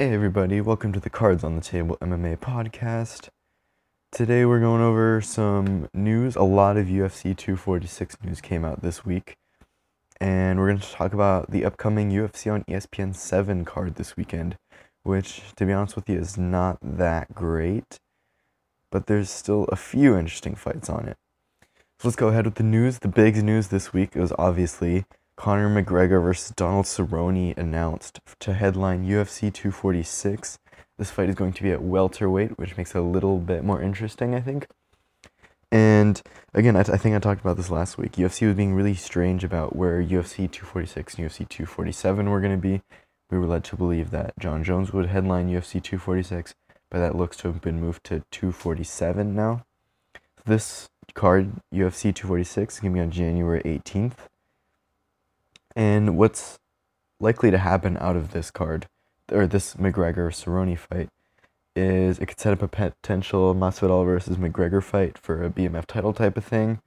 [0.00, 3.28] Hey everybody, welcome to the Cards on the Table MMA podcast.
[4.10, 6.36] Today we're going over some news.
[6.36, 9.36] A lot of UFC 246 news came out this week.
[10.18, 14.56] And we're going to talk about the upcoming UFC on ESPN 7 card this weekend,
[15.02, 18.00] which, to be honest with you, is not that great.
[18.90, 21.18] But there's still a few interesting fights on it.
[21.98, 23.00] So let's go ahead with the news.
[23.00, 25.04] The big news this week was obviously
[25.40, 30.58] Conor McGregor versus Donald Cerrone announced to headline UFC 246.
[30.98, 33.80] This fight is going to be at welterweight, which makes it a little bit more
[33.80, 34.66] interesting, I think.
[35.72, 36.20] And
[36.52, 38.12] again, I, t- I think I talked about this last week.
[38.16, 42.58] UFC was being really strange about where UFC 246 and UFC 247 were going to
[42.60, 42.82] be.
[43.30, 46.54] We were led to believe that Jon Jones would headline UFC 246,
[46.90, 49.64] but that looks to have been moved to 247 now.
[50.44, 54.16] This card, UFC 246, is going to be on January 18th.
[55.76, 56.58] And what's
[57.20, 58.86] likely to happen out of this card,
[59.30, 61.08] or this McGregor Cerrone fight,
[61.76, 66.12] is it could set up a potential Masvidal versus McGregor fight for a BMF title
[66.12, 66.80] type of thing.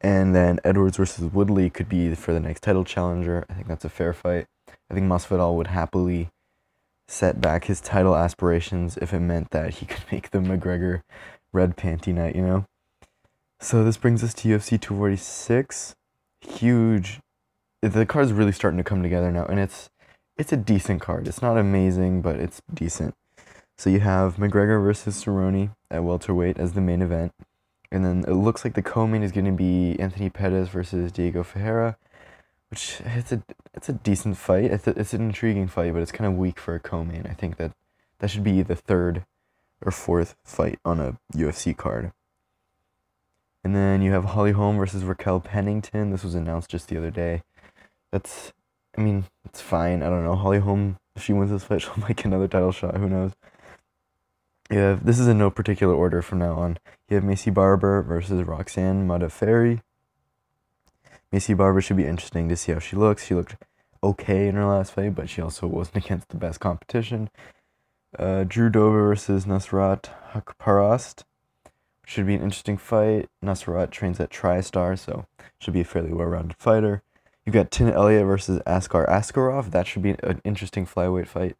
[0.00, 3.44] And then Edwards versus Woodley could be for the next title challenger.
[3.50, 4.46] I think that's a fair fight.
[4.90, 6.30] I think Masvidal would happily
[7.08, 11.02] set back his title aspirations if it meant that he could make the McGregor
[11.52, 12.64] red panty night, you know?
[13.60, 15.94] So this brings us to UFC 246.
[16.40, 17.20] Huge
[17.82, 19.90] the card's really starting to come together now, and it's
[20.36, 21.28] it's a decent card.
[21.28, 23.14] It's not amazing, but it's decent.
[23.76, 27.32] So you have McGregor versus Cerrone at welterweight as the main event,
[27.90, 31.42] and then it looks like the co-main is going to be Anthony Pettis versus Diego
[31.42, 31.96] Ferreira,
[32.68, 33.42] which it's a
[33.74, 34.70] it's a decent fight.
[34.70, 37.26] It's a, it's an intriguing fight, but it's kind of weak for a co-main.
[37.26, 37.72] I think that
[38.18, 39.24] that should be the third
[39.82, 42.12] or fourth fight on a UFC card.
[43.64, 46.10] And then you have Holly Holm versus Raquel Pennington.
[46.10, 47.42] This was announced just the other day
[48.12, 48.52] that's
[48.96, 50.02] I mean, it's fine.
[50.02, 50.34] I don't know.
[50.34, 52.96] Holly Holm, if she wins this fight, she'll make another title shot.
[52.96, 53.32] Who knows?
[54.70, 56.78] Yeah, this is in no particular order from now on.
[57.08, 59.82] You have Maycee Barber versus Roxanne Modafferi.
[61.32, 63.26] Maycee Barber should be interesting to see how she looks.
[63.26, 63.56] She looked
[64.02, 67.30] okay in her last fight, but she also wasn't against the best competition.
[68.18, 71.24] Uh, Drew Dober versus Nasrat Haqparast.
[72.06, 73.28] Should be an interesting fight.
[73.44, 75.26] Nasrat trains at TriStar, so
[75.60, 77.02] should be a fairly well-rounded fighter.
[77.44, 79.70] You've got Tim Elliott versus Askar Askarov.
[79.70, 81.56] That should be an interesting flyweight fight.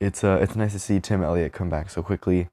[0.00, 2.48] It's uh, it's nice to see Tim Elliott come back so quickly.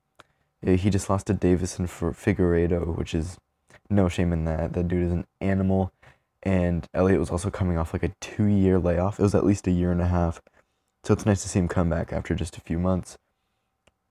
[0.62, 3.38] He just lost to Deiveson for Figueiredo, which is
[3.90, 4.74] no shame in that.
[4.74, 5.91] That dude is an animal.
[6.44, 9.19] And Elliott was also coming off like a two year layoff.
[9.19, 10.41] It was at least a year and a half.
[11.03, 13.18] So it's nice to see him come back after just a few months.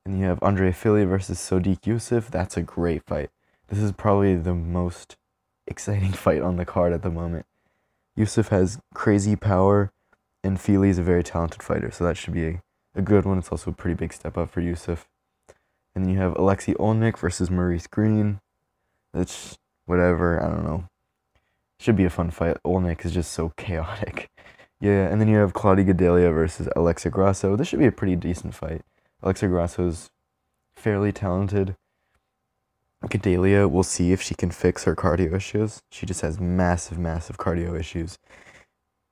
[0.04, 2.28] And you have Andre Fili versus Sodiq Yusuff.
[2.30, 3.30] That's a great fight.
[3.68, 5.16] This is probably the most
[5.66, 7.46] exciting fight on the card at the moment.
[8.18, 9.92] Yusuff has crazy power,
[10.42, 12.62] and Fili is a very talented fighter, so that should be a,
[12.96, 13.38] a good one.
[13.38, 15.04] It's also a pretty big step up for Yusuff.
[15.94, 18.40] And then you have Alexei Oleinik versus Maurice Greene.
[19.14, 19.56] That's
[19.86, 20.88] whatever, I don't know.
[21.78, 22.56] Should be a fun fight.
[22.66, 24.28] Oleinik is just so chaotic.
[24.80, 27.56] Yeah, and then you have Claudia Gadelha versus Alexa Grasso.
[27.56, 28.82] This should be a pretty decent fight.
[29.24, 30.08] Alexa Grasso is
[30.76, 31.74] fairly talented.
[33.04, 35.82] Gadelha, we'll see if she can fix her cardio issues.
[35.90, 38.18] She just has massive, massive cardio issues.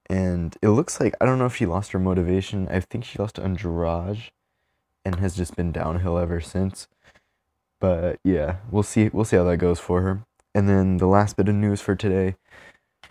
[0.08, 2.68] And it looks like, I don't know if she lost her motivation.
[2.68, 4.30] I think she lost to Andrade
[5.04, 6.88] and has just been downhill ever since.
[7.80, 10.22] But yeah, we'll see we'll see how that goes for her.
[10.54, 12.36] And then the last bit of news for today,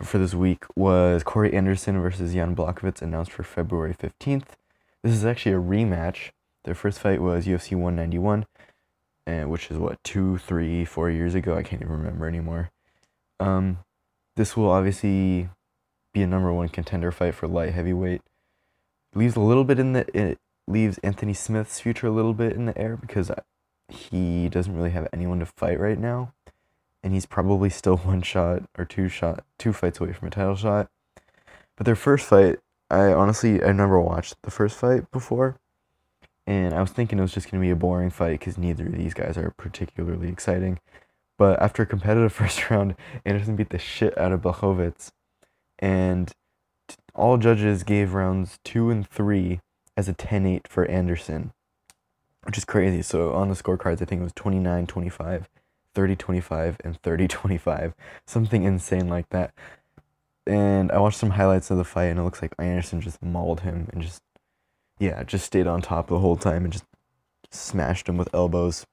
[0.02, 4.48] for this week, was Corey Anderson versus Jan Blachowicz announced for February 15th.
[5.02, 6.30] This is actually a rematch.
[6.64, 8.46] Their first fight was UFC 191
[9.26, 11.56] and which is what two, three, four years ago.
[11.56, 12.70] I can't even remember anymore.
[13.40, 13.78] Um,
[14.36, 15.48] this will obviously
[16.14, 18.22] be a number one contender fight for light heavyweight.
[19.14, 20.38] Leaves a little bit in the it
[20.68, 23.30] leaves Anthony Smith's future a little bit in the air because
[23.88, 26.32] he doesn't really have anyone to fight right now,
[27.02, 30.56] and he's probably still one shot or two shot two fights away from a title
[30.56, 30.88] shot.
[31.76, 32.58] But their first fight,
[32.90, 35.58] I honestly I never watched the first fight before,
[36.46, 38.86] and I was thinking it was just going to be a boring fight because neither
[38.86, 40.78] of these guys are particularly exciting.
[41.38, 42.94] But after a competitive first round,
[43.24, 45.10] Anderson beat the shit out of Blachowicz,
[45.78, 46.32] and
[47.14, 49.60] all judges gave rounds two and three
[49.96, 51.52] as a 10 8 for Anderson,
[52.44, 53.02] which is crazy.
[53.02, 55.48] So on the scorecards, I think it was 29 25,
[55.94, 57.94] 30 25, and 30 25,
[58.26, 59.52] something insane like that.
[60.46, 63.60] And I watched some highlights of the fight, and it looks like Anderson just mauled
[63.62, 64.22] him and just
[64.98, 66.84] yeah, just stayed on top the whole time and just
[67.50, 68.86] smashed him with elbows.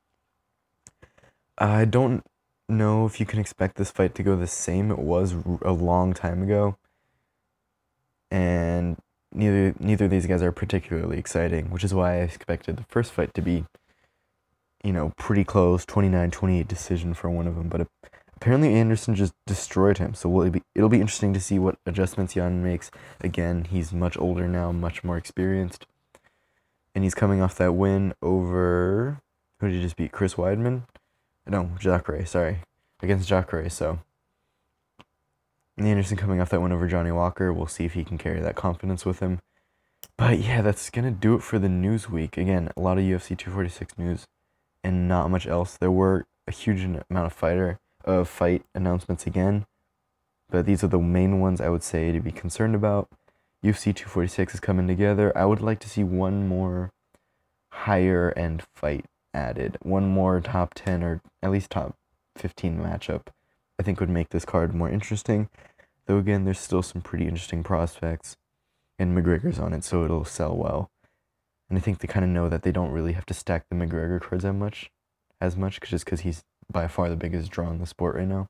[1.58, 2.24] I don't
[2.68, 6.14] know if you can expect this fight to go the same it was a long
[6.14, 6.78] time ago.
[8.32, 8.98] And
[9.32, 13.12] neither neither of these guys are particularly exciting, which is why I expected the first
[13.12, 13.66] fight to be,
[14.84, 17.70] you know, pretty close, 29-28 decision for one of them.
[17.70, 17.88] But
[18.36, 20.14] apparently Anderson just destroyed him.
[20.14, 22.92] So will it be, it'll be interesting to see what adjustments Jan makes.
[23.22, 25.86] Again, he's much older now, much more experienced,
[26.94, 29.22] and he's coming off that win over
[29.60, 30.12] who did he just beat?
[30.12, 30.84] Chris Weidman?
[31.48, 32.26] No, Jacare.
[32.26, 32.60] Sorry,
[33.02, 33.70] against Jacare.
[33.70, 34.00] So.
[35.78, 37.52] Anderson coming off that win over Johnny Walker.
[37.52, 39.40] We'll see if he can carry that confidence with him.
[40.18, 42.38] But yeah, that's to do it for the news week.
[42.38, 44.26] Again, a lot of UFC 246 news
[44.84, 45.78] and not much else.
[45.78, 49.66] There were a huge amount of fighter of fight announcements again.
[50.50, 53.10] But these are the main ones I would say to be concerned about.
[53.64, 55.36] UFC 246 is coming together.
[55.38, 56.92] I would like to see one more
[57.72, 59.78] higher end fight added.
[59.82, 61.96] One more top 10 or at least top
[62.38, 63.28] 15 matchup
[63.80, 65.50] I think would make this card more interesting.
[66.06, 68.38] Though again, there's still some pretty interesting prospects,
[69.00, 70.92] and McGregor's on it, so it'll sell well.
[71.70, 73.76] And I think they kind of know that they don't really have to stack the
[73.76, 74.92] McGregor cards that much,
[75.42, 78.48] as much, just because he's by far the biggest draw in the sport right now.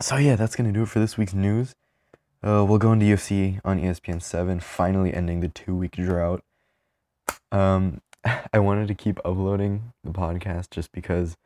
[0.00, 1.74] So yeah, that's gonna do it for this week's news.
[2.42, 6.42] Uh, we'll go into UFC on ESPN seven, finally ending the two week drought.
[7.52, 8.00] Um,
[8.52, 11.36] I wanted to keep uploading the podcast just because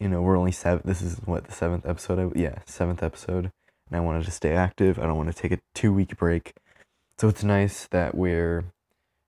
[0.00, 0.82] you know, we're only seven.
[0.84, 2.34] This is what the seventh episode.
[2.34, 3.52] Yeah, seventh episode,
[3.88, 4.98] and I wanted to stay active.
[4.98, 6.54] I don't want to take a two week break,
[7.18, 8.64] so it's nice that we're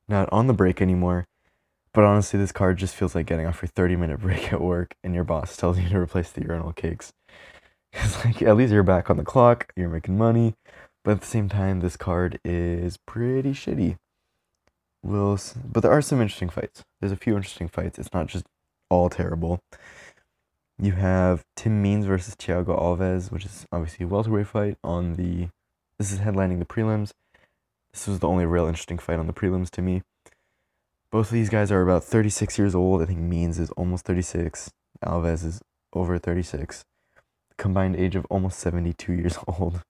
[0.09, 1.27] not on the break anymore.
[1.93, 4.95] But honestly, this card just feels like getting off your thirty minute break at work,
[5.05, 7.13] and your boss tells you to replace the urinal cakes.
[7.93, 9.73] It's like at least you're back on the clock.
[9.77, 10.55] You're making money,
[11.05, 13.99] but at the same time, this card is pretty shitty.
[15.03, 16.85] Will, but there are some interesting fights.
[17.01, 17.99] There's a few interesting fights.
[17.99, 18.47] It's not just
[18.89, 19.61] all terrible.
[20.79, 25.49] You have Tim Means versus Thiago Alves, which is obviously a welterweight fight on the.
[25.99, 27.13] This is headlining the prelims.
[27.93, 30.03] This was the only real interesting fight on the prelims to me.
[31.11, 33.03] Both of these guys are about 36 years old.
[33.03, 34.71] I think Means is almost 36.
[35.05, 35.61] Alves is
[35.93, 36.85] over 36.
[37.57, 39.83] Combined age of almost 72 years old.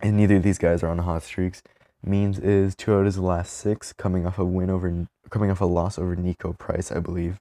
[0.00, 1.62] And neither of these guys are on hot streaks.
[2.04, 5.60] Means is two out of his last six, coming off a win over, coming off
[5.60, 7.38] a loss over Niko Price, I believe.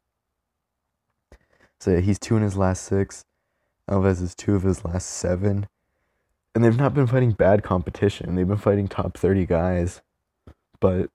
[1.79, 3.23] So yeah, he's two in his last six.
[3.89, 5.67] Alves is two of his last seven.
[6.55, 8.33] And they've not been fighting bad competition.
[8.33, 10.01] They've been fighting top 30 guys.
[10.79, 11.09] But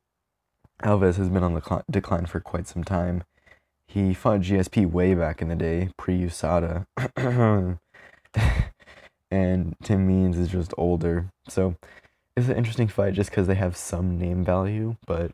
[0.85, 3.25] Alves has been on the decline for quite some time.
[3.87, 6.87] He fought GSP way back in the day, pre USADA.
[9.31, 11.31] and Tim Means is just older.
[11.49, 11.76] So
[12.37, 15.32] it's an interesting fight just because they have some name value, but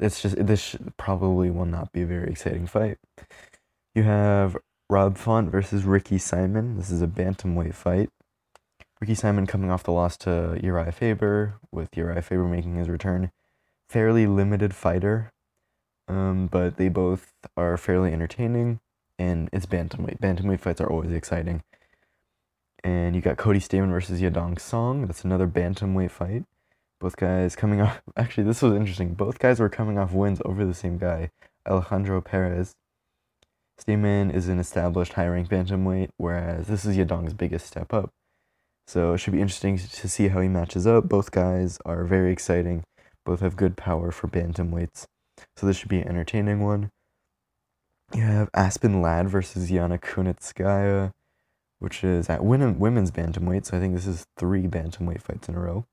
[0.00, 2.98] it's just, this probably will not be a very exciting fight.
[3.94, 4.56] You have
[4.90, 6.76] Rob Font versus Ricky Simon.
[6.76, 8.10] This is a bantamweight fight.
[9.00, 13.30] Ricky Simon coming off the loss to Urijah Faber, with Urijah Faber making his return.
[13.88, 15.30] Fairly limited fighter,
[16.08, 18.80] um, but they both are fairly entertaining,
[19.18, 20.20] and it's bantamweight.
[20.20, 21.62] Bantamweight fights are always exciting.
[22.84, 25.06] And you got Cody Stamann versus Yadong Song.
[25.06, 26.44] That's another bantamweight fight.
[27.00, 28.00] Both guys coming off.
[28.16, 29.14] Actually, this was interesting.
[29.14, 31.30] Both guys were coming off wins over the same guy,
[31.68, 32.74] Alejandro Perez.
[33.80, 38.10] Stamann is an established high rank bantamweight, whereas this is Yadong's biggest step up.
[38.86, 41.08] So it should be interesting to see how he matches up.
[41.08, 42.84] Both guys are very exciting.
[43.24, 45.04] Both have good power for bantamweights.
[45.56, 46.90] So this should be an entertaining one.
[48.14, 51.12] You have Aspen Ladd versus Yana Kunitskaya,
[51.78, 53.66] which is at women's bantamweight.
[53.66, 55.84] So I think this is three bantamweight fights in a row.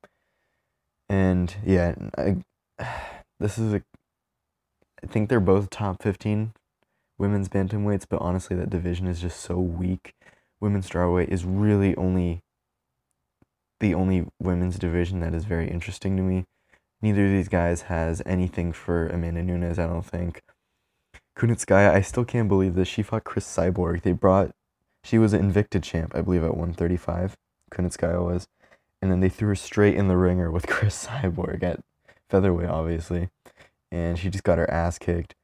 [1.09, 2.37] And yeah, I,
[3.39, 3.83] this is a.
[5.03, 6.53] I think they're both top 15
[7.17, 10.13] women's bantamweights, but honestly, that division is just so weak.
[10.59, 12.41] Women's strawweight is really only
[13.79, 16.45] the only women's division that is very interesting to me.
[17.01, 20.41] Neither of these guys has anything for Amanda Nunes, I don't think.
[21.37, 22.87] Kunitskaya, I still can't believe this.
[22.87, 24.01] She fought Cris Cyborg.
[24.01, 24.51] They brought,
[25.03, 27.35] she was an Invicta champ, I believe, at 135.
[27.71, 28.47] Kunitskaya was.
[29.01, 31.81] And then they threw her straight in the ringer with Cris Cyborg at
[32.29, 33.29] featherweight, obviously.
[33.91, 35.35] And she just got her ass kicked.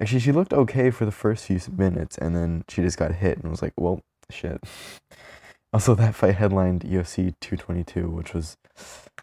[0.00, 3.38] Actually, she looked okay for the first few minutes, and then she just got hit
[3.38, 4.62] and was like, well, shit.
[5.70, 8.56] Also, that fight headlined UFC 222, which was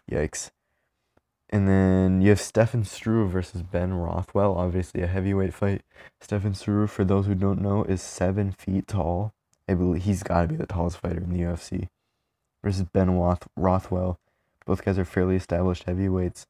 [0.08, 0.52] yikes.
[1.48, 5.82] And then you have Stefan Struve versus Ben Rothwell, obviously a heavyweight fight.
[6.20, 9.32] Stefan Struve, for those who don't know, is seven feet tall.
[9.68, 11.88] I believe he's got to be the tallest fighter in the UFC.
[12.64, 14.18] Versus Ben Roth- Rothwell.
[14.64, 16.46] Both guys are fairly established heavyweights.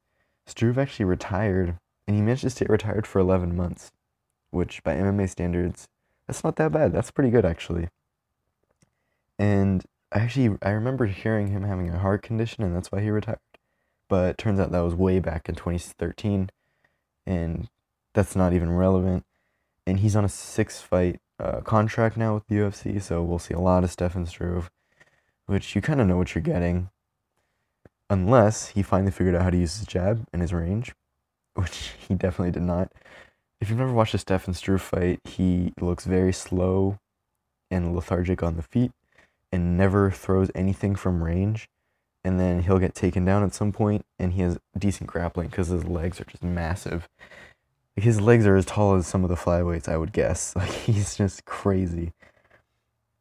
[0.46, 1.76] Struve actually retired,
[2.06, 3.92] and he managed to stay retired for 11 months
[4.56, 5.88] which by MMA standards,
[6.26, 6.92] that's not that bad.
[6.92, 7.88] That's pretty good actually.
[9.38, 13.10] And I actually, I remember hearing him having a heart condition, and that's why he
[13.10, 13.38] retired.
[14.08, 16.50] But it turns out that was way back in 2013,
[17.26, 17.68] and
[18.14, 19.24] that's not even relevant.
[19.86, 23.54] And he's on a six fight uh, contract now with the UFC, so we'll see
[23.54, 24.70] a lot of Stefan Struve,
[25.46, 26.90] which you kind of know what you're getting,
[28.08, 30.94] unless he finally figured out how to use his jab and his range,
[31.54, 32.92] which he definitely did not.
[33.60, 36.98] If you've never watched a Stefan Struve fight, he looks very slow
[37.70, 38.92] and lethargic on the feet
[39.52, 41.68] and never throws anything from range.
[42.26, 45.68] And then he'll get taken down at some point, and he has decent grappling because
[45.68, 47.08] his legs are just massive.
[47.94, 50.52] His legs are as tall as some of the flyweights, I would guess.
[50.56, 52.14] Like he's just crazy.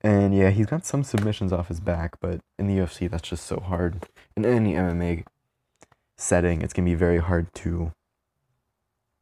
[0.01, 3.45] And yeah, he's got some submissions off his back, but in the UFC, that's just
[3.45, 4.07] so hard.
[4.35, 5.23] In any MMA
[6.17, 7.91] setting, it's gonna be very hard to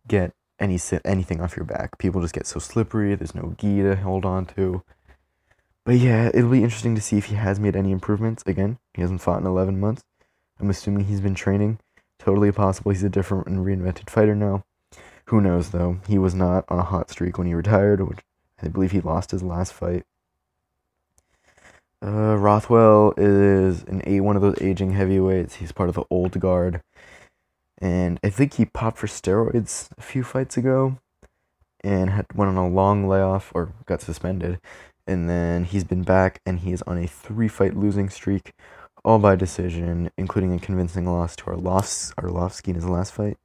[0.08, 1.98] get any anything off your back.
[1.98, 3.16] People just get so slippery.
[3.16, 4.82] There's no gi to hold on to.
[5.86, 8.44] But yeah, it'll be interesting to see if he has made any improvements.
[8.46, 10.04] Again, he hasn't fought in 11 months.
[10.60, 11.80] I'm assuming he's been training.
[12.20, 14.64] Totally possible he's a different and reinvented fighter now.
[15.26, 16.00] Who knows, though?
[16.08, 18.20] He was not on a hot streak when he retired, which
[18.62, 20.04] I believe he lost his last fight.
[22.02, 25.56] Uh, Rothwell is an a one of those aging heavyweights.
[25.56, 26.82] He's part of the old guard,
[27.78, 30.98] and I think he popped for steroids a few fights ago,
[31.82, 34.60] and had went on a long layoff or got suspended,
[35.06, 38.54] and then he's been back and he is on a three fight losing streak,
[39.04, 43.38] all by decision, including a convincing loss to Arlovs- Arlovsky in his last fight.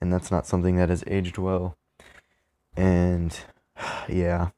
[0.00, 1.76] And that's not something that has aged well.
[2.76, 3.38] And
[4.08, 4.50] yeah,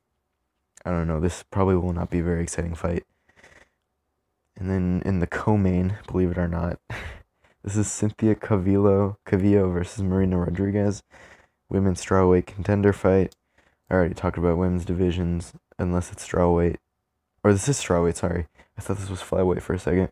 [0.85, 1.21] I don't know.
[1.21, 3.05] This probably will not be a very exciting fight.
[4.57, 6.79] And then in the co-main, believe it or not,
[7.65, 11.03] this is Cynthia Calvillo Calvillo versus Marina Rodriguez,
[11.69, 13.35] women's strawweight contender fight.
[13.91, 16.77] I already talked about women's divisions unless it's straw weight.
[17.45, 18.47] Or this is straw weight, sorry.
[18.77, 20.11] I thought this was flyweight for a second.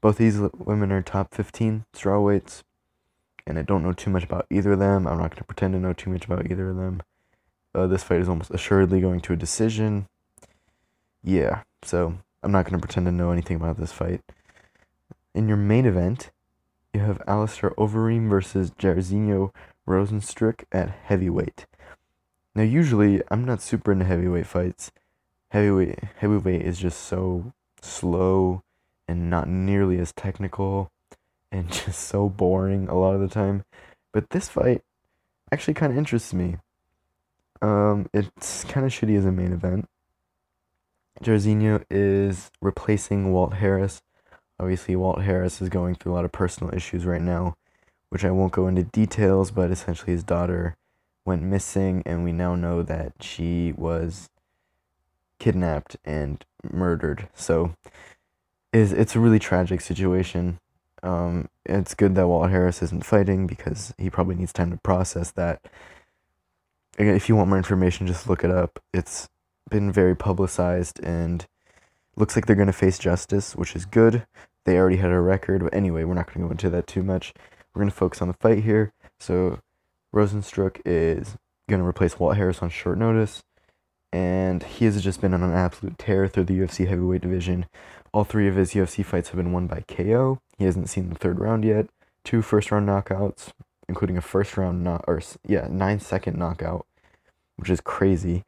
[0.00, 2.62] Both these women are top 15 straw weights,
[3.46, 5.06] and I don't know too much about either of them.
[5.06, 7.02] I'm not going to pretend to know too much about either of them.
[7.74, 10.06] Uh, this fight is almost assuredly going to a decision.
[11.22, 14.20] Yeah, so I'm not going to pretend to know anything about this fight.
[15.34, 16.30] In your main event,
[16.94, 19.50] you have Alistair Overeem versus Jairzinho
[19.86, 21.66] Rozenstruik at heavyweight.
[22.56, 24.90] Now, usually, I'm not super into heavyweight fights
[25.50, 28.62] heavyweight heavyweight is just so slow
[29.06, 30.90] and not nearly as technical
[31.52, 33.64] and just so boring a lot of the time.
[34.12, 34.82] But this fight
[35.52, 36.56] actually kind of interests me.
[37.62, 39.86] Um, it's kind of shitty as a main event.
[41.22, 44.02] Jairzinho is replacing Walt Harris.
[44.58, 47.54] Obviously, Walt Harris is going through a lot of personal issues right now,
[48.08, 50.76] which I won't go into details, but essentially his daughter
[51.26, 54.30] went missing, and we now know that she was
[55.38, 57.28] kidnapped and murdered.
[57.34, 57.74] So
[58.72, 60.58] is it's a really tragic situation.
[61.02, 65.30] Um, it's good that Walt Harris isn't fighting because he probably needs time to process
[65.32, 65.62] that.
[66.98, 68.82] Again, if you want more information, just look it up.
[68.92, 69.28] It's
[69.70, 71.46] been very publicized and
[72.16, 74.26] looks like they're going to face justice, which is good.
[74.64, 77.02] They already had a record, but anyway, we're not going to go into that too
[77.02, 77.34] much.
[77.74, 78.92] We're going to focus on the fight here.
[79.20, 79.60] So,
[80.14, 81.36] Rozenstruik is
[81.68, 83.42] going to replace Walt Harris on short notice
[84.12, 87.66] and he has just been on an absolute tear through the UFC heavyweight division.
[88.14, 90.38] All three of his UFC fights have been won by KO.
[90.56, 91.88] He hasn't seen the third round yet.
[92.24, 93.50] Two first round knockouts,
[93.88, 96.86] including a first round knock or yeah nine second knockout,
[97.56, 98.44] which is crazy.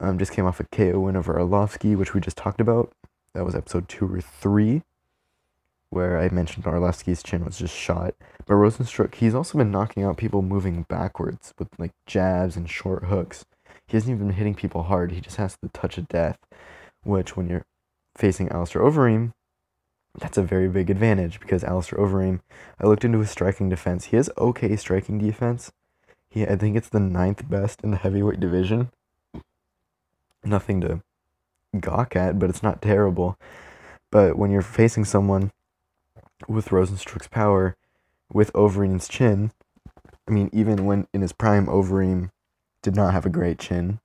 [0.00, 2.92] Um, just came off a KO win over Arlovsky, which we just talked about.
[3.34, 4.82] That was episode two or three,
[5.94, 8.14] where I mentioned Arlovsky's chin was just shot.
[8.46, 13.04] But Rozenstruik, he's also been knocking out people moving backwards with like jabs and short
[13.04, 13.44] hooks
[13.86, 15.12] he hasn't even been hitting people hard.
[15.12, 16.38] He just has the touch of death,
[17.02, 17.66] which when you're
[18.16, 19.32] facing Alistair Overeem,
[20.18, 22.40] that's a very big advantage because Alistair Overeem,
[22.80, 24.06] I looked into his striking defense.
[24.06, 25.72] He has okay striking defense.
[26.30, 28.90] He, I think it's the ninth best in the heavyweight division.
[30.44, 31.02] Nothing to
[31.78, 33.36] gawk at, but it's not terrible.
[34.10, 35.50] But when you're facing someone
[36.48, 37.76] with Rozenstruik's power,
[38.32, 39.52] with Overeem's chin,
[40.26, 42.30] I mean, even when in his prime, Overeem
[42.82, 44.00] did not have a great chin.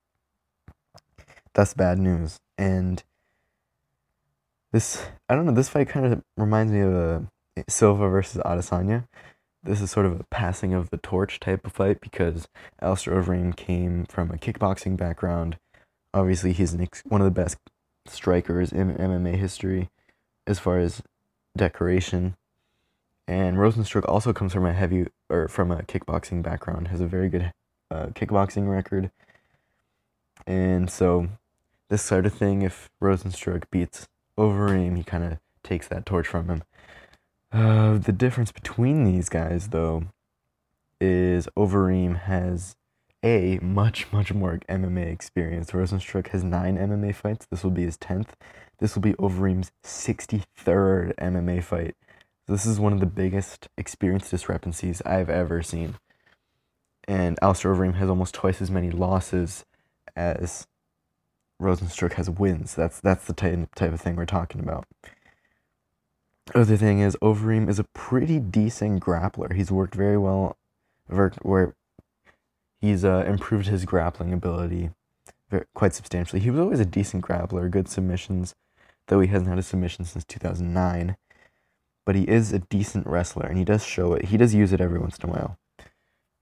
[1.54, 2.40] That's bad news.
[2.58, 3.04] And
[4.72, 7.28] this, I don't know, this fight kind of reminds me of a
[7.58, 9.06] eh, Silva versus Adesanya.
[9.64, 12.48] This is sort of a passing of the torch type of fight because
[12.82, 15.58] Alistair Overeem came from a kickboxing background.
[16.14, 17.58] Obviously, he's ex- one of the best
[18.08, 19.90] strikers in MMA history
[20.48, 21.02] as far as
[21.60, 22.36] decoration.
[23.28, 27.30] And Rozenstruik also comes from a heavy or from a kickboxing background, has a very
[27.30, 27.54] good
[27.92, 29.12] uh, kickboxing record.
[30.48, 31.28] And so,
[31.90, 36.48] this sort of thing, if Rozenstruik beats Overeem, he kind of takes that torch from
[36.48, 36.64] him.
[37.52, 40.06] Uh, the difference between these guys, though,
[41.00, 42.76] is Overeem has
[43.24, 45.72] a much much more MMA experience.
[45.72, 47.46] Rozenstruik has nine MMA fights.
[47.52, 48.36] This will be his tenth.
[48.80, 51.96] This will be Overeem's sixty third MMA fight.
[52.48, 55.96] This is one of the biggest experience discrepancies I've ever seen.
[57.08, 59.66] And Alistair Overeem has almost twice as many losses
[60.16, 60.68] as
[61.62, 62.74] Rozenstruik has wins.
[62.74, 64.86] That's that's the type type of thing we're talking about.
[66.56, 69.54] Other thing is Overeem is a pretty decent grappler.
[69.54, 70.58] He's worked very well,
[71.08, 71.76] worked where
[72.80, 74.92] he's uh, improved his grappling ability
[75.50, 76.40] very, quite substantially.
[76.40, 78.56] He was always a decent grappler, good submissions,
[79.10, 81.18] though he hasn't had a submission since 2009.
[82.06, 84.26] But he is a decent wrestler, and he does show it.
[84.26, 85.58] He does use it every once in a while.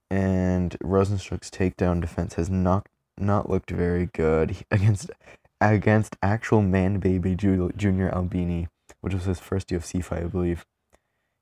[0.10, 2.88] And Rozenstruik's takedown defense has not
[3.20, 5.12] not looked very good against
[5.60, 8.68] against actual man baby Junior Albini,
[9.02, 10.66] which was his first UFC fight, I believe.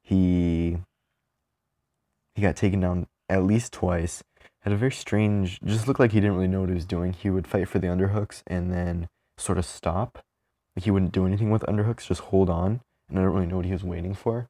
[0.02, 0.78] He
[2.34, 4.24] he got taken down at least twice.
[4.62, 7.14] Had a very strange, just looked like he didn't really know what he was doing.
[7.14, 10.25] He would fight for the underhooks and then sort of stop.
[10.76, 12.82] Like he wouldn't do anything with underhooks, just hold on.
[13.10, 14.48] And I don't really know what he was waiting for.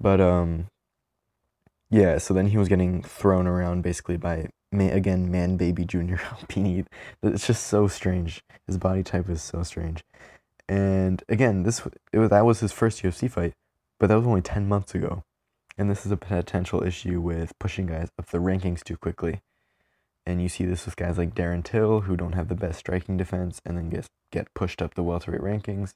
[0.00, 0.66] But um
[1.90, 6.20] yeah, so then he was getting thrown around basically by May again man baby junior
[6.32, 6.84] Albini.
[7.22, 8.42] It's just so strange.
[8.66, 10.02] His body type is so strange.
[10.68, 11.82] And again, this
[12.12, 13.52] it was, that was his first UFC fight,
[14.00, 15.22] but that was only 10 months ago.
[15.78, 19.40] And this is a potential issue with pushing guys up the rankings too quickly.
[20.26, 23.16] And you see this with guys like Darren Till, who don't have the best striking
[23.16, 25.94] defense, and then get get pushed up the welterweight rankings,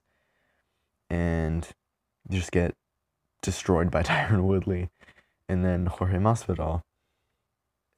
[1.08, 1.68] and
[2.28, 2.74] just get
[3.42, 4.88] destroyed by Tyron Woodley,
[5.48, 6.82] and then Jorge Masvidal.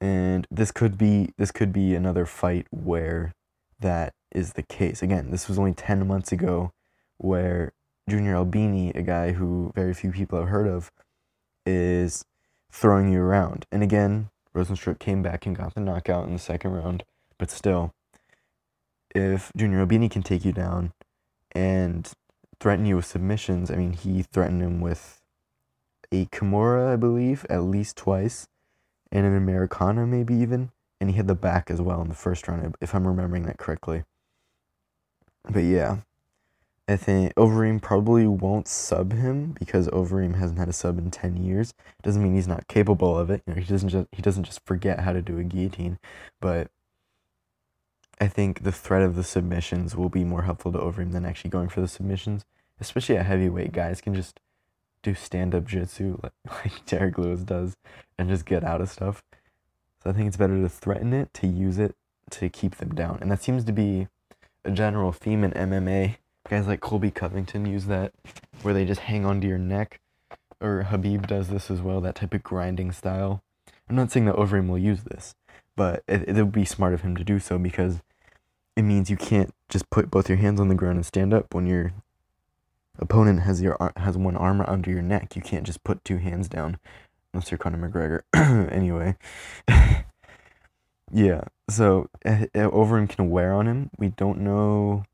[0.01, 3.33] And this could be this could be another fight where
[3.79, 5.03] that is the case.
[5.03, 6.71] Again, this was only ten months ago,
[7.17, 7.73] where
[8.09, 10.91] Junior Albini, a guy who very few people have heard of,
[11.65, 12.25] is
[12.71, 13.65] throwing you around.
[13.71, 17.03] And again, Rozenstruik came back and got the knockout in the second round,
[17.37, 17.93] but still,
[19.15, 20.93] if Junior Albini can take you down
[21.53, 22.11] and
[22.59, 25.21] threaten you with submissions, I mean, he threatened him with
[26.11, 28.47] a Kimura, I believe, at least twice,
[29.11, 32.47] and an Americana, maybe even, and he had the back as well in the first
[32.47, 34.03] round, if I'm remembering that correctly.
[35.49, 35.97] But yeah,
[36.87, 41.37] I think Overeem probably won't sub him because Overeem hasn't had a sub in ten
[41.37, 41.73] years.
[42.01, 43.41] Doesn't mean he's not capable of it.
[43.47, 45.97] You know, he doesn't just he doesn't just forget how to do a guillotine,
[46.41, 46.69] but
[48.19, 51.51] I think the threat of the submissions will be more helpful to Overeem than actually
[51.51, 52.45] going for the submissions,
[52.81, 53.71] especially at heavyweight.
[53.71, 54.41] Guys can just
[55.01, 57.77] do stand up jitsu like, like Derrick Lewis does
[58.17, 59.23] and just get out of stuff.
[60.03, 61.95] So I think it's better to threaten it, to use it
[62.31, 63.19] to keep them down.
[63.21, 64.07] And that seems to be
[64.65, 66.17] a general theme in MMA
[66.49, 68.13] guys like Colby Covington use that,
[68.61, 69.99] where they just hang onto your neck.
[70.61, 73.43] Or Khabib does this as well, that type of grinding style.
[73.89, 75.35] I'm not saying that Overeem will use this,
[75.75, 78.01] but it, it would be smart of him to do so because
[78.75, 81.53] it means you can't just put both your hands on the ground and stand up
[81.53, 81.93] when your
[82.99, 85.35] opponent has your has one arm under your neck.
[85.35, 86.77] You can't just put two hands down
[87.33, 88.21] unless you're Conor McGregor.
[88.71, 89.15] anyway,
[91.11, 91.41] yeah.
[91.69, 93.89] So uh, Overeem can wear on him.
[93.97, 95.05] We don't know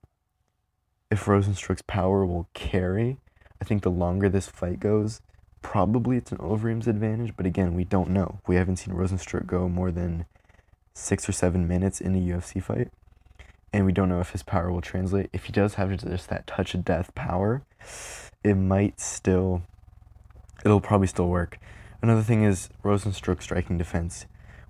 [1.11, 3.17] if Rozenstruik's power will carry.
[3.61, 5.21] I think the longer this fight goes,
[5.61, 8.39] probably it's an Overeem's advantage, but again, we don't know.
[8.47, 10.25] We haven't seen Rozenstruik go more than
[10.93, 12.89] six or seven minutes in a UFC fight,
[13.73, 15.29] and we don't know if his power will translate.
[15.33, 17.63] If he does have just that touch of death power,
[18.43, 19.63] it might still,
[20.63, 21.57] it'll probably still work.
[22.01, 24.25] Another thing is Rozenstruik's striking defense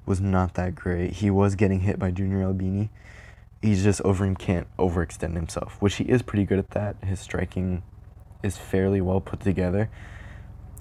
[0.05, 1.13] was not that great.
[1.13, 2.89] He was getting hit by Junior Albini,
[3.61, 6.95] he's just over and can't overextend himself, which he is pretty good at that.
[7.03, 7.83] His striking
[8.43, 9.89] is fairly well put together,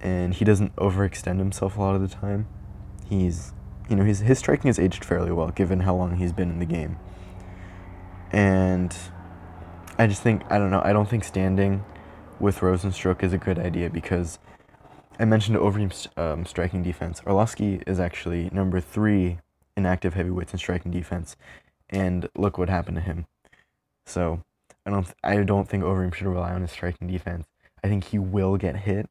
[0.01, 2.47] and he doesn't overextend himself a lot of the time.
[3.09, 3.53] He's,
[3.89, 6.59] you know, his his striking has aged fairly well given how long he's been in
[6.59, 6.99] the game.
[8.31, 8.95] And
[9.99, 10.83] I just think I don't know.
[10.85, 11.85] I don't think standing
[12.39, 14.39] with Rozenstruik is a good idea because
[15.19, 17.21] I mentioned Overeem's um, striking defense.
[17.23, 19.39] Arlovsky is actually number three
[19.77, 21.37] in active heavyweights in striking defense,
[21.91, 23.27] and look what happened to him.
[24.07, 24.43] So
[24.87, 27.47] I don't I don't think Overeem should rely on his striking defense.
[27.83, 29.09] I think he will get hit,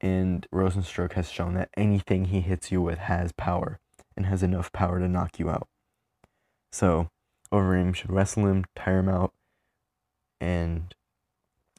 [0.00, 3.78] and Rozenstruik has shown that anything he hits you with has power
[4.16, 5.68] and has enough power to knock you out.
[6.72, 7.08] So
[7.52, 9.32] Overeem should wrestle him, tire him out,
[10.40, 10.94] and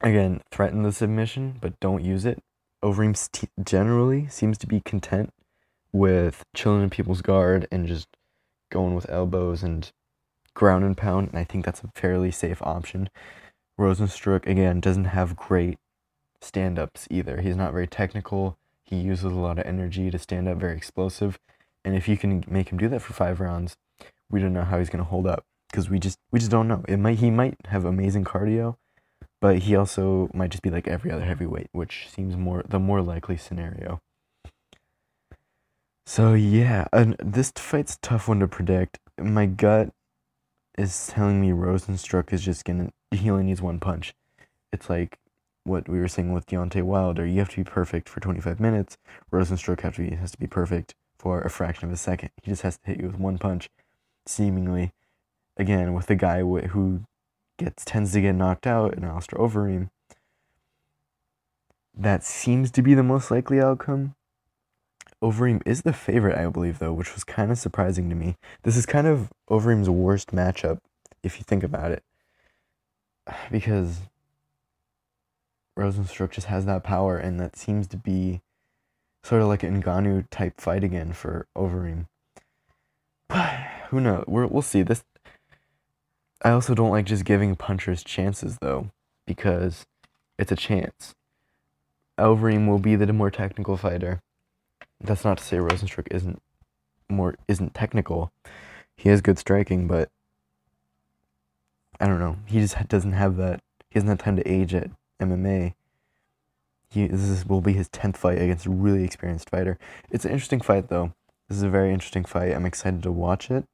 [0.01, 2.43] again threaten the submission, but don't use it.
[2.83, 5.31] Overeem t- generally seems to be content
[5.93, 8.07] with chilling in people's guard and just
[8.71, 9.91] going with elbows and
[10.53, 13.09] ground and pound, and I think that's a fairly safe option.
[13.79, 15.79] Rozenstruik, again doesn't have great
[16.41, 17.41] stand ups either.
[17.41, 18.57] He's not very technical.
[18.83, 21.39] He uses a lot of energy to stand up, very explosive.
[21.83, 23.77] And if you can make him do that for five rounds,
[24.29, 26.83] we don't know how he's gonna hold up because we just we just don't know.
[26.87, 28.75] It might he might have amazing cardio,
[29.39, 33.01] but he also might just be like every other heavyweight, which seems more the more
[33.01, 34.01] likely scenario.
[36.05, 38.99] So yeah, and this fight's tough one to predict.
[39.19, 39.91] My gut
[40.77, 44.13] is telling me Rozenstruik is just gonna he only needs one punch.
[44.71, 45.19] It's like
[45.63, 47.25] what we were saying with Deontay Wilder.
[47.25, 48.97] You have to be perfect for 25 minutes.
[49.31, 52.31] Rozenstruik have to be, has to be perfect for a fraction of a second.
[52.41, 53.69] He just has to hit you with one punch,
[54.25, 54.91] seemingly.
[55.57, 57.01] Again, with the guy who
[57.59, 59.89] gets tends to get knocked out in Alistair Overeem.
[61.93, 64.15] That seems to be the most likely outcome.
[65.21, 68.37] Overeem is the favorite, I believe, though, which was kind of surprising to me.
[68.63, 70.79] This is kind of Overeem's worst matchup,
[71.21, 72.03] if you think about it,
[73.51, 73.99] because
[75.77, 78.41] Rozenstruik just has that power, and that seems to be
[79.23, 82.07] sort of like an Ngannou type fight again for Overeem.
[83.27, 83.49] But
[83.89, 84.23] who knows?
[84.27, 84.81] We're, we'll see.
[84.81, 85.03] This.
[86.41, 88.89] I also don't like just giving punchers chances though,
[89.27, 89.85] because
[90.39, 91.13] it's a chance.
[92.19, 94.19] Overeem will be the more technical fighter
[95.03, 96.41] that's not to say Rozenstruik isn't
[97.09, 98.31] more isn't technical.
[98.95, 100.09] He has good striking, but
[101.99, 102.37] I don't know.
[102.45, 103.61] He just doesn't have that.
[103.89, 105.73] He doesn't have time to age at MMA.
[106.89, 109.77] He this is, will be his tenth fight against a really experienced fighter.
[110.09, 111.13] It's an interesting fight though.
[111.47, 112.53] This is a very interesting fight.
[112.53, 113.65] I'm excited to watch it.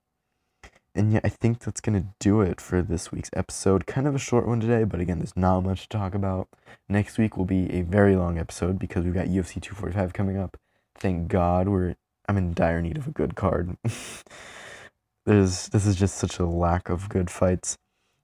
[0.96, 3.86] And yeah, I think that's gonna do it for this week's episode.
[3.86, 6.48] Kind of a short one today, but again, there's not much to talk about.
[6.90, 10.58] Next week will be a very long episode because we've got UFC 245 coming up
[11.00, 11.96] thank God we're
[12.28, 13.78] I'm in dire need of a good card.
[15.26, 17.78] There's this is just such a lack of good fights.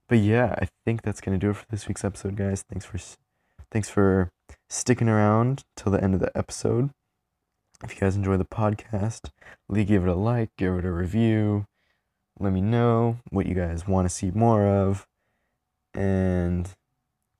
[0.10, 2.64] But yeah, I think that's gonna do it for this week's episode, guys.
[2.70, 2.98] Thanks for
[3.72, 4.30] thanks for
[4.70, 6.90] sticking around till the end of the episode.
[7.84, 9.30] If you guys enjoy the podcast,
[9.70, 11.66] please give it a like, give it a review.
[12.40, 15.06] Let me know what you guys want to see more of.
[15.94, 16.70] And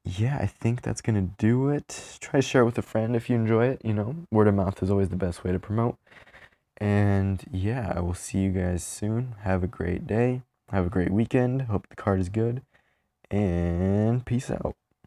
[0.06, 2.18] yeah, I think that's going to do it.
[2.20, 3.82] Try to share it with a friend if you enjoy it.
[3.84, 5.98] You know, word of mouth is always the best way to promote.
[6.78, 9.36] And yeah, I will see you guys soon.
[9.42, 10.42] Have a great day.
[10.70, 11.64] Have a great weekend.
[11.64, 12.62] Hope the card is good.
[13.32, 14.76] And peace out.